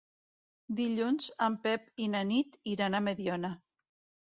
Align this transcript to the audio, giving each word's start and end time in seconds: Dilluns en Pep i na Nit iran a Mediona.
Dilluns 0.79 1.27
en 1.49 1.59
Pep 1.67 2.03
i 2.07 2.09
na 2.15 2.23
Nit 2.33 2.59
iran 2.75 2.99
a 2.99 3.05
Mediona. 3.11 3.55